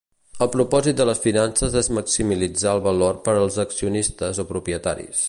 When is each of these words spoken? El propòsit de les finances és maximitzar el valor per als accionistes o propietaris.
El 0.43 0.47
propòsit 0.53 0.97
de 1.01 1.05
les 1.09 1.21
finances 1.25 1.77
és 1.83 1.91
maximitzar 1.99 2.75
el 2.79 2.81
valor 2.89 3.23
per 3.29 3.37
als 3.43 3.63
accionistes 3.69 4.45
o 4.45 4.51
propietaris. 4.55 5.17